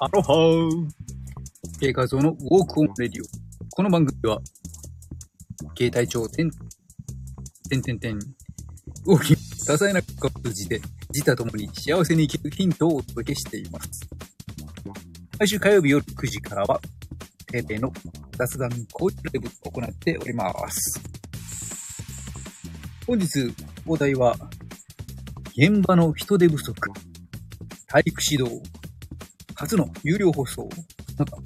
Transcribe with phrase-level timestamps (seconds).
[0.00, 3.26] アロハー経画像のウォークオンレディオ。
[3.70, 4.40] この番組は、
[5.78, 6.50] 携帯帳点、
[7.68, 8.18] 点点点、
[9.06, 10.80] 動き、多彩なことを通じて、
[11.12, 14.00] 自他ともに幸せに生きるヒントをお届けしています。
[15.38, 16.80] 毎週火曜日夜9時からは、
[17.46, 17.92] 定例の
[18.36, 21.00] 雑談コーチライブを行っております。
[23.06, 23.54] 本日、
[23.86, 24.34] お題は、
[25.56, 26.74] 現場の人手不足、
[27.86, 28.60] 体育指導、
[29.56, 30.68] 初の有料放送、
[31.16, 31.36] なんか、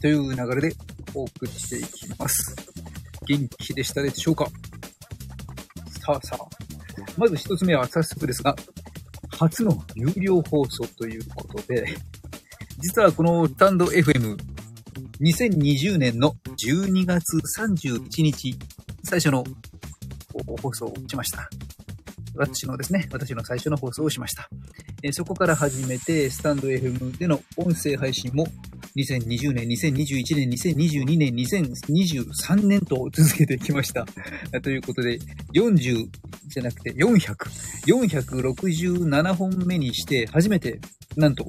[0.00, 0.76] という流れで
[1.14, 2.54] お送りしていきます。
[3.26, 4.46] 元気でしたでしょうか？
[6.00, 6.46] さあさあ、
[7.16, 8.54] まず一つ目は早速ですが、
[9.30, 11.96] 初の有料放送ということで、
[12.78, 14.36] 実はこのスタンド FM、
[15.20, 18.56] 2020年の12月31日、
[19.02, 19.44] 最初の
[20.62, 21.48] 放送をしました。
[22.36, 24.48] 私のですね、私の最初の放送をしました。
[25.06, 28.48] えそこから始めて、スタンド FM での音声配信も
[28.96, 34.04] 2020年、2021年、2022年、2023年と続けてきました。
[34.62, 35.20] ということで、
[35.54, 36.08] 40
[36.48, 37.36] じゃなくて400、
[37.86, 40.80] 467本目にして初めて、
[41.16, 41.46] なんと、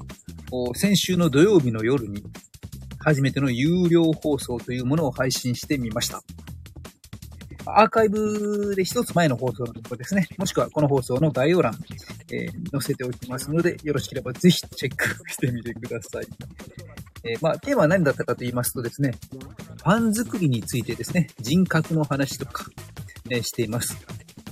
[0.76, 2.22] 先週の土曜日の夜に、
[3.00, 6.22] 初めての有料放送というものを配信してみました。
[7.76, 10.26] アーカイブで一つ前の放送のところですね。
[10.38, 11.74] もしくはこの放送の概要欄、
[12.32, 16.26] えー載せておきますので、よろしければぜひチェックしてみてください。
[17.24, 22.66] えーまあ、テーマは何だったかと言いますとですね、ファン作りについてですね、人格の話とか、
[23.30, 23.96] えしています。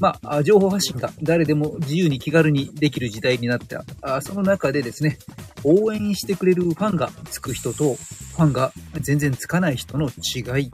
[0.01, 3.84] まあ、情報発信が誰でも自由に気軽にできる時代になった。
[4.03, 5.19] あその中でですね、
[5.64, 10.70] 応援してくれるファンがつく人と、ファンが全然つかない人の違い。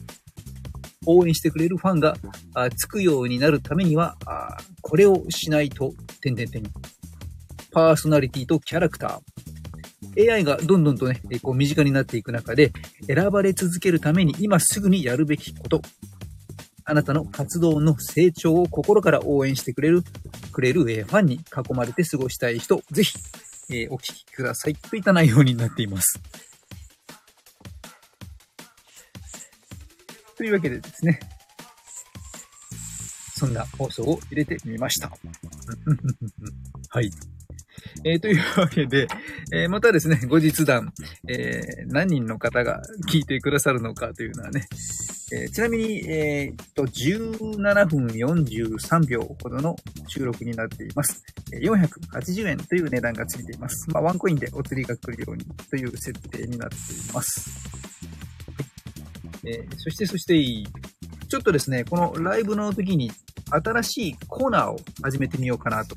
[1.07, 2.17] 応援してくれるファンが
[2.55, 6.63] あつくようになるためには、あこれをしないと、点々点。
[7.73, 10.31] パーソナリティとキャラクター。
[10.31, 12.73] AI がどんどんとね、こう身近になっていく中で、
[13.07, 15.81] 選ばれ続けるために今すぐにやるべきこと。
[16.85, 20.03] あなたの活動の成長を心から応援してくれる、
[20.53, 23.17] くれる、えファンに囲まれて過ごしたい人、ぜひ、
[23.71, 24.75] えお聞きください。
[24.75, 26.21] といった内容になっています。
[30.43, 31.21] というわけでですね、
[33.37, 35.09] そんな放送を入れてみました。
[36.91, 37.13] はい。
[38.05, 39.07] えーというわけで、
[39.53, 40.93] えーまたですね、後日談、
[41.29, 44.67] えー何人の方が聞いてくださるのかというのはね、
[45.33, 49.77] えちなみに、えっと、17分43秒ほどの
[50.09, 51.23] 収録になっています。
[51.53, 53.89] 480円という値段がついています。
[53.93, 56.79] まあ、ワンコインでお釣りが来るようにという設定になってい
[57.15, 57.82] ます。
[59.45, 60.37] えーそして、そして、
[61.29, 63.11] ちょっとですね、このライブの時に
[63.51, 65.97] 新しいコーナーを始めてみようかなと、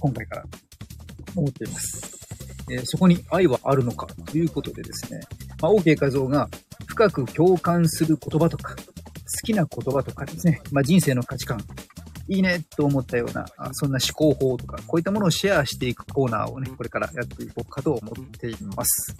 [0.00, 0.44] 今回から
[1.34, 2.16] 思っています。
[2.70, 5.20] えーそこに愛はあるのかということでですね、
[5.62, 6.48] まあ、OK 画像が
[6.86, 8.82] 深く共感する言葉とか、好
[9.44, 11.60] きな言葉とかですね、まあ、人生の価値観、
[12.28, 19.16] いいねと思ったような、そんな思考法とか、こういったものをシェアしていくコーナーをね、これからやっていこうかと思っています。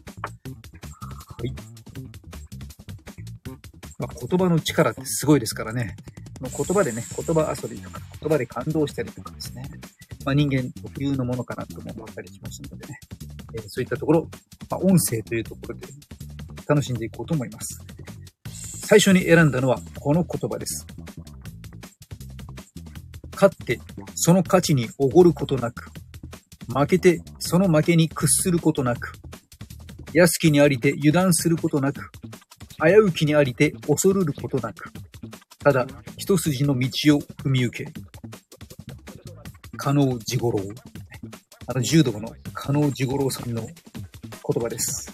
[4.06, 5.96] まあ、言葉の力ってすごいですからね。
[6.38, 9.64] この言葉でね、言葉遊びとか、言葉で感動したりとかですね。
[10.24, 12.98] まあ、人間特有のものかなとも思ったりしますのでね。
[13.54, 14.28] えーそういったところ、
[14.70, 15.86] まあ、音声というところで
[16.66, 17.80] 楽しんでいこうと思います。
[18.86, 20.86] 最初に選んだのはこの言葉です。
[23.32, 23.80] 勝って
[24.14, 25.90] その価値におごることなく、
[26.68, 29.12] 負けてその負けに屈することなく、
[30.12, 32.10] 安きにありて油断することなく、
[32.84, 34.92] 危うきにありて恐るることなく、
[35.62, 37.92] ただ一筋の道を踏み受け、
[39.76, 40.60] 加納治五郎。
[41.68, 43.72] あの柔道の加納治五郎さんの言
[44.62, 45.12] 葉です。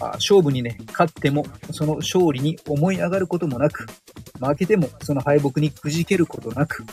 [0.00, 3.86] あ勝負にね、勝ってもその勝利に思い上がることもなく、
[4.40, 6.84] 負けてもその敗北にくじけることなく、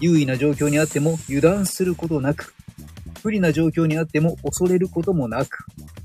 [0.00, 2.54] 優位な状況にあっても油断することなく、
[3.22, 5.64] 不利な状況にあっても恐れることもなく、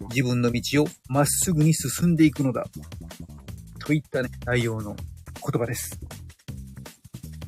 [0.09, 2.65] 自分の道をまっすぐに進んでいくのだ。
[3.85, 5.99] といったね、内容の言葉です。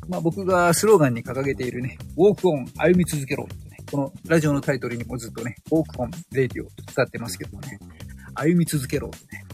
[0.08, 7.80] まあ僕がスローガンに掲げているね、ウォークオン歩み続けろってね、このラジオのタイトルにもずっとね、ウォークオンレディオと使ってますけどもね、
[8.36, 9.46] 歩み続けろとね、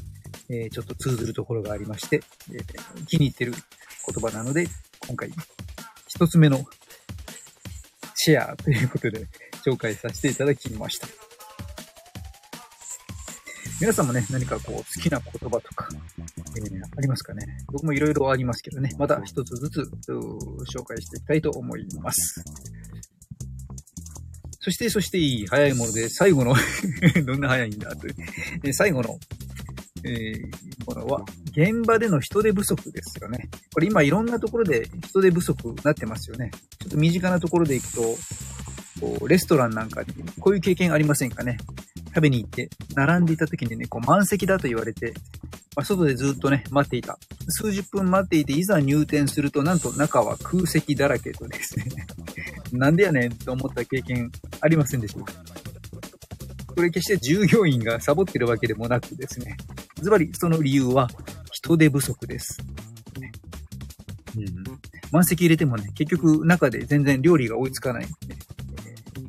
[0.49, 2.21] えちょっと通ずるところがありまして、
[2.53, 2.57] え
[3.07, 4.67] 気に入ってる言葉なので、
[5.07, 5.29] 今回、
[6.07, 6.63] 一つ目の
[8.15, 9.27] シェアということで
[9.65, 11.07] 紹介させていただきました。
[13.79, 15.87] 皆さんもね、何かこう好きな言葉とか、
[16.55, 19.81] えーありますかね僕もいろいろありますけどね、また一つずつ
[20.75, 22.43] 紹介していきたいと思います。
[24.59, 26.55] そして、そして、早いもので、最後の
[27.25, 28.73] どんな早いんだという。
[28.73, 29.19] 最後の、
[30.03, 33.47] えー、ものは、現場での人手不足ですよね。
[33.73, 36.49] これ今いろんなところで人手不足になってますよね。
[36.79, 38.01] ちょっと身近なところで行くと、
[38.99, 40.07] こうレストランなんかに、
[40.39, 41.57] こういう経験ありませんかね。
[42.17, 45.13] 食べに行って、並んでいた時にね、こう満席だと言われて、
[45.75, 47.19] まあ、外でずっとね、待っていた。
[47.47, 51.85] 数十分待っていて、いざ入店すると、なんと中は空席だらけとですね。
[52.73, 54.31] なんでやねんと思った経験
[54.61, 55.19] ありませんでした。
[56.65, 59.55] これ決して従業員がサボってるわけでもなくですね。
[60.01, 61.07] ズバリその理由は
[61.51, 62.57] 人手不足です。
[64.35, 64.63] うん、
[65.11, 68.07] 満席入れてもね、結局中で全然料理が追いつかない、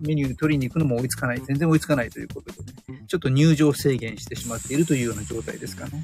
[0.00, 2.67] メニュー取りに行くのも追いつかない、全然追いつかないということでね、
[3.08, 6.02] ちょっと入場制限してしまっているというような状態ですかね。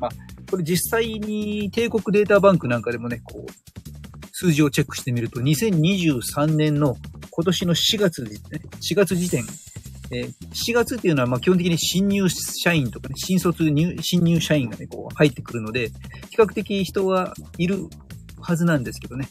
[0.00, 0.10] まあ、
[0.50, 6.96] これ実際に帝国データバンクなんかでもね、こう、数字をチェックしてみると、2023年の
[7.30, 8.30] 今年の4月、ね、
[8.80, 9.44] 4月時点、
[10.10, 15.88] えー、4月っていうのはま基本的に新入社員とかね、新卒入、新入社員がね、こう入ってくるので、
[16.30, 17.86] 比較的人はいる
[18.40, 19.28] はずなんですけどね。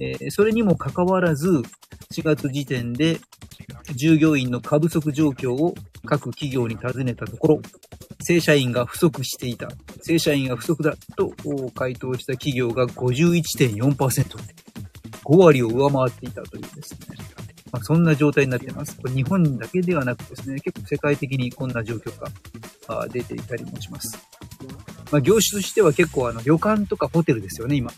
[0.00, 1.48] えー、それにもかかわらず、
[2.14, 3.20] 4月時点で
[3.94, 5.74] 従業員の過不足状況を
[6.04, 7.60] 各企業に尋ねたところ、
[8.20, 9.68] 正社員が不足していた、
[10.02, 11.32] 正社員が不足だと
[11.74, 14.38] 回答した企業が51.4%、
[15.24, 16.98] 5割を上回っていたというですね。
[17.70, 18.96] まあ、そんな状態になってます。
[18.96, 22.12] これ日本だけではなくですね、結構世界的にこんな状況
[22.88, 24.18] が出ていたりもします。
[25.10, 27.92] まあ、業種としては結構あの旅館とかホテルですよね、今。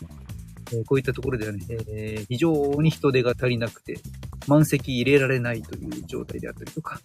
[0.73, 1.59] えこういったところではね、
[1.89, 3.99] えー、非常に人手が足りなくて、
[4.47, 6.99] 満席入れられないという状態であったりとか、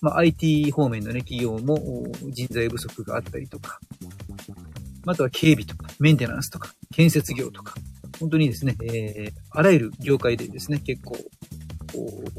[0.00, 1.78] まあ、IT 方面のね、企業も
[2.30, 3.78] 人材不足があったりとか、
[5.06, 7.74] あとは警備とか、メンテナンスとか、建設業とか、
[8.20, 11.16] 本当にですね、えー、あらゆる業界でですね、結構、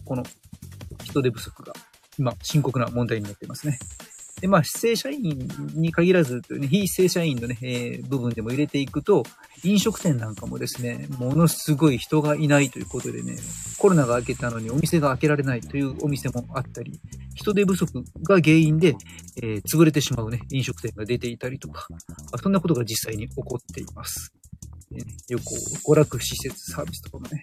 [0.05, 0.23] この
[1.03, 1.73] 人手不足が
[2.17, 3.79] 今深刻な問題になっていますね。
[4.39, 9.23] で、まあ、正社員に限らずね、非正社員のね、えー、部分でも入れていくと、
[9.63, 13.35] 飲食店なんかもですね、ものすごい人がいないということでね、
[13.77, 16.99] コロナが明けたのにお店が開けられないというお店もあったり、
[17.35, 18.95] 人手不足が原因で、
[19.41, 21.87] えー、潰れてしまうね、飲食店が出ていたりとか、
[22.41, 24.33] そんなことが実際に起こっています。
[24.91, 27.41] えー、旅行、娯楽施設、サービスとかもね、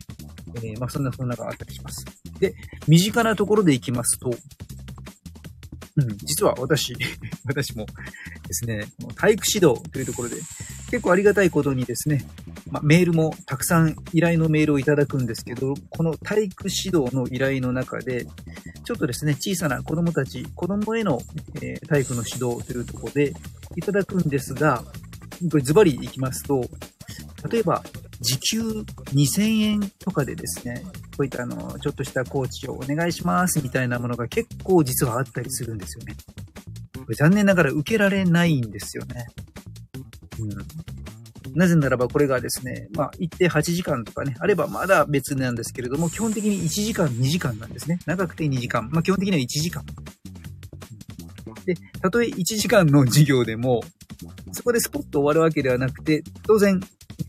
[0.57, 2.05] えー、まあそんなそんながあったりします。
[2.41, 2.55] で、
[2.89, 4.31] 身近なところで行きますと、
[5.97, 6.95] うん、実は私、
[7.47, 7.93] 私もで
[8.51, 10.37] すね、体育指導というところで、
[10.91, 12.27] 結構ありがたいことにですね、
[12.71, 18.27] まあ、メールもたくさん依頼のメールをいただくんですけど、この体育指導の依頼の中で、
[18.85, 21.21] ちょっとですね、小さな子供たち、子供への、
[21.63, 23.33] えー、体育の指導というところで
[23.77, 24.85] いただくんですが、
[25.51, 26.69] これズバリいきますと、
[27.51, 27.83] 例えば、
[28.21, 28.61] 時給
[29.15, 30.83] 2000円とかでですね、
[31.17, 36.15] こういったあの、ちょっとしたコーチをお願いしますみたいなものが結構実はあったりするんですよね。
[36.95, 39.27] これ残念ながら受けられないんですよね。
[40.41, 41.57] うん。
[41.59, 47.99] なぜならばこれがですね、まあ、行って8時間とかね、あればまだ別なんですけれども、基本的に1時間、2時間なんですね。
[48.05, 48.91] 長くて2時間。
[48.91, 49.83] まあ、基本的には1時間。
[51.65, 53.83] で、たとえ1時間の授業でも、
[54.53, 56.81] そこでスポッと終わるわけではなくて、当然、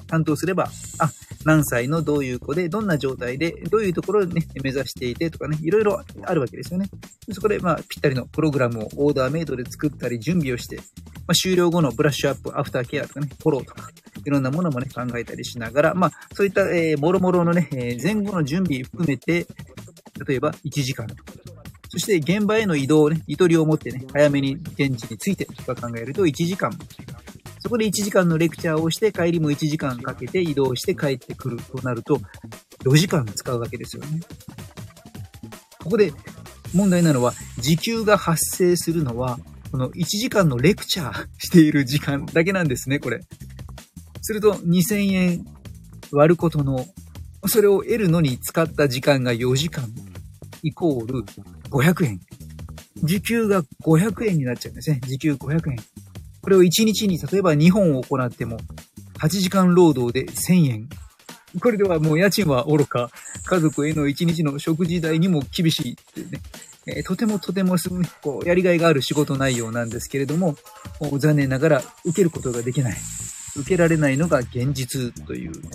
[0.08, 1.10] 担当すれば、あ、
[1.48, 6.90] 何歳のどういう子で、どんな状態で、どういうところをね、目指していてとかね、いろいろあるわけですよね。
[7.32, 10.82] そこで、まあ、ぴったりのプログラムをオーダーメイドで作ったり、準備をして、ま
[11.30, 13.90] あ、終了後のブラッシュアップ、アフターケアとかね、フォローとか、
[14.26, 19.48] いろんなものもね、考えたりしながら、まあ、そういった、えー、もろもろのね、え、前後の準備含めて、
[20.28, 21.32] 例えば1時間とか、
[21.88, 26.78] そして現場への移動をね、ゆとりを持ってね、早めに現地についてとか考えると1時間
[27.60, 32.20] そこで1時間のレクチャーをして、帰りも1時間かけて移動して帰ってくるとなると、
[32.84, 34.22] 4時間使うわけですよね。
[35.80, 36.14] ここで
[36.74, 39.40] 問題なのは、時給が発生するのは、
[39.72, 43.22] この1時間のレクチャーしている時間だけなんですね、これ。
[44.22, 45.46] すると2000円
[46.12, 46.86] 割ることの、
[47.48, 49.90] それを得るのに使った時間が4時間
[50.64, 51.24] イコール
[51.70, 52.20] 500円。
[53.04, 55.00] 時給が500円になっちゃうんですね。
[55.06, 55.78] 時給500円。
[56.48, 58.56] これを1日に例えば2本行っても、
[59.20, 60.90] 8時間労働で1000円。
[61.60, 63.12] これではもう家賃は愚か、
[63.44, 66.40] 家族への1日の食事代にも厳しいっていうね。
[66.86, 70.56] えー、とてもとてもすぐこう、やりがいがある仕事内容なんですけれども、
[71.20, 72.98] 残念ながら受けることができない。
[73.58, 75.70] 受けられないのが現実という、ね。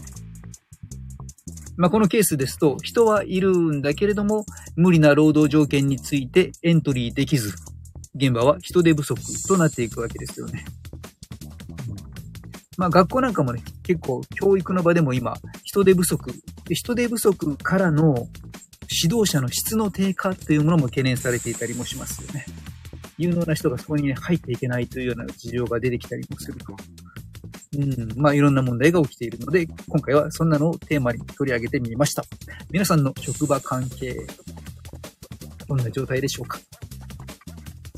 [1.76, 7.52] まあ、このケースですと、人はいるんだけれども、無理な労働条件についてエントリーできず、
[8.14, 10.64] 現場は人手不足となっていくわけですよね。
[12.76, 16.32] まあ学校なんかもね、結構教育の場でも今、人手不足。
[16.70, 18.28] 人手不足からの
[18.90, 22.44] 指導者の質の低下というものも懸念されていたりもしますよね。
[23.18, 26.76] 有能な人がそこに、ね、入っていけないというような事情が出てきたりもすると。
[27.78, 32.24] うん、まあいろんな問題が起きているので、今回はそんなのをテーマに取り上げてみました。
[32.70, 34.26] 皆さんの職場関係、
[35.68, 36.58] どんな状態でしょうか？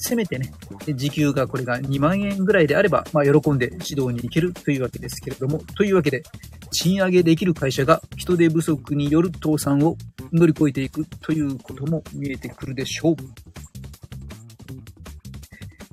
[0.05, 0.53] せめてね、
[0.95, 6.23] 時給がこれが2万円ぐらいであれば、まあ喜んで指導に行けるというわけですけれども、というわけで、
[6.71, 9.97] 賃上げできる会社が人手不足による倒産を
[10.33, 13.17] 乗り越えていくということも見えてくるでしょう。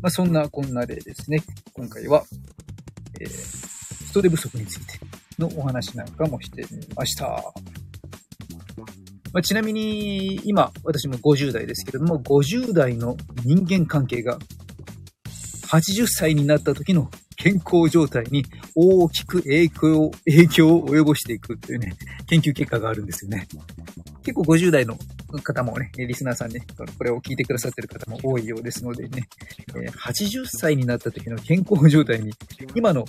[0.01, 2.23] まあ、そんなこんなでですね、今回は、
[3.19, 4.99] えー、人手不足について
[5.37, 7.53] のお話なんかもしてみました。
[9.33, 14.38] まあ、ちなみに、今、私も50代ですけれども、50代の人間関係が
[15.71, 18.45] 80歳になった時の健康状態に
[18.75, 21.93] 大きく影響、影響を及ぼしていくというね、
[22.27, 23.47] 研究結果があるんですよね。
[24.23, 24.97] 結構50代の
[25.41, 26.61] 方もね、リスナーさんね、
[26.97, 29.27] これを聞いてくださってる方も多いようですのでね、
[30.05, 32.33] 80歳になった時の健康状態に
[32.75, 33.05] 今の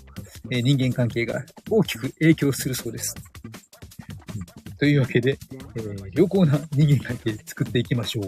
[0.48, 3.14] 人間関係が大きく影響するそうです。
[4.82, 5.38] というわけで、
[5.76, 8.24] えー、良好な人間関係作っていきましょう。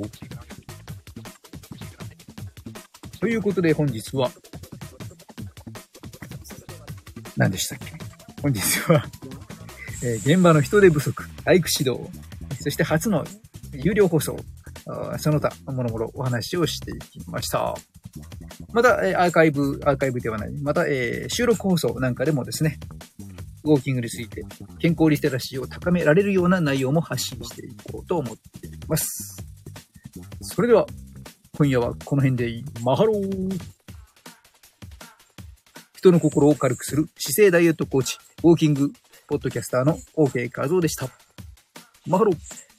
[3.18, 4.30] ということで本日は、
[7.37, 7.87] 何でしたっけ？
[8.40, 9.04] 本日は、
[10.04, 12.08] えー、現場の人手不足、体育指導、
[12.61, 13.25] そして初の
[13.73, 14.37] 有料放送、
[15.18, 17.75] その他、もろもろお話をしていきました。
[18.73, 22.78] また、えー、アーカイブ、アーカイブではない、また、えー、収録放送なんかでもですね、
[23.64, 24.44] ウォーキングについて
[24.78, 29.37] 健康リテラシーを高められるような内容も発信していこうと思っています。
[30.42, 30.87] それでは、
[31.56, 33.60] 今夜はこの辺で Mahalo
[35.97, 38.92] 人の心を軽くする姿勢ダイエットコーチ、ウォーキング
[39.26, 41.09] ポッドキャスターの OK 画像でした。
[42.06, 42.73] Mahalo